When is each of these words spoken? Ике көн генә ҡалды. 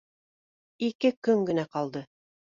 Ике 0.87 1.13
көн 1.29 1.45
генә 1.51 1.67
ҡалды. 1.77 2.05